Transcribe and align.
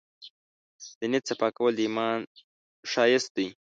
د 0.99 1.01
نیت 1.11 1.23
صفا 1.29 1.47
کول 1.57 1.73
د 1.75 1.79
ایمان 1.85 2.19
زینت 2.91 3.25
دی. 3.35 3.47